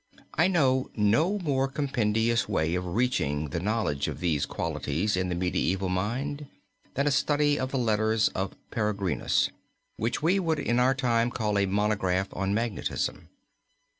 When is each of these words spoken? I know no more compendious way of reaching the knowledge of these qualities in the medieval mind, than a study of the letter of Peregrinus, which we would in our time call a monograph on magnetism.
I 0.33 0.47
know 0.47 0.89
no 0.95 1.37
more 1.37 1.67
compendious 1.67 2.49
way 2.49 2.73
of 2.73 2.87
reaching 2.87 3.49
the 3.51 3.59
knowledge 3.59 4.07
of 4.07 4.19
these 4.19 4.47
qualities 4.47 5.15
in 5.15 5.29
the 5.29 5.35
medieval 5.35 5.89
mind, 5.89 6.47
than 6.95 7.05
a 7.05 7.11
study 7.11 7.59
of 7.59 7.69
the 7.69 7.77
letter 7.77 8.17
of 8.33 8.55
Peregrinus, 8.71 9.51
which 9.97 10.23
we 10.23 10.39
would 10.39 10.57
in 10.57 10.79
our 10.79 10.95
time 10.95 11.29
call 11.29 11.55
a 11.59 11.67
monograph 11.67 12.29
on 12.33 12.51
magnetism. 12.51 13.29